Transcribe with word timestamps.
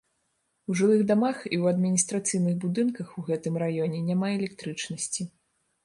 У 0.71 0.77
жылых 0.79 1.03
дамах 1.11 1.37
і 1.43 1.55
ў 1.61 1.75
адміністрацыйных 1.75 2.57
будынках 2.65 3.07
у 3.21 3.27
гэтым 3.31 3.63
раёне 3.67 4.05
няма 4.09 4.27
электрычнасці. 4.41 5.33